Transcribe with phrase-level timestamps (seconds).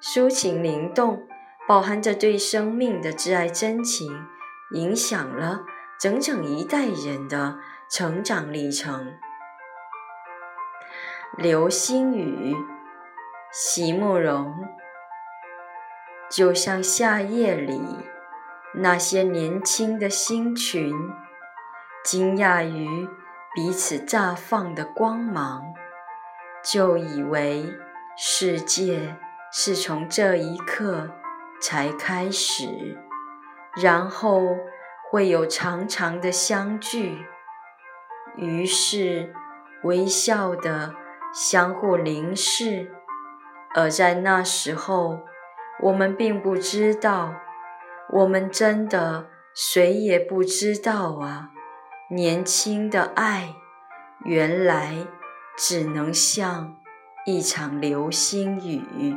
[0.00, 1.26] 抒情灵动，
[1.66, 4.26] 饱含着对生命的挚爱真情，
[4.72, 5.64] 影响了
[5.98, 7.58] 整整一代人的
[7.90, 9.14] 成长历程。
[11.36, 12.56] 流星雨，
[13.50, 14.54] 席慕容。
[16.30, 17.80] 就像夏夜里
[18.74, 20.92] 那些年轻的星群，
[22.04, 23.08] 惊讶于
[23.54, 25.62] 彼此绽放的光芒，
[26.62, 27.72] 就以为
[28.16, 29.16] 世界。
[29.58, 31.08] 是从这一刻
[31.62, 32.98] 才开始，
[33.82, 34.42] 然后
[35.10, 37.24] 会有长长的相聚，
[38.36, 39.32] 于是
[39.82, 40.94] 微笑的
[41.32, 42.92] 相互凝视。
[43.74, 45.20] 而在那时候，
[45.82, 47.34] 我们并不知道，
[48.12, 51.48] 我们真的谁也不知道啊！
[52.10, 53.54] 年轻的爱，
[54.22, 55.06] 原来
[55.56, 56.76] 只能像
[57.24, 59.16] 一场流星雨。